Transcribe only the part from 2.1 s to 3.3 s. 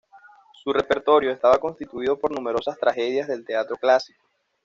por numerosas tragedias